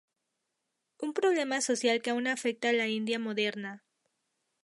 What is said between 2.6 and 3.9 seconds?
a la India moderna.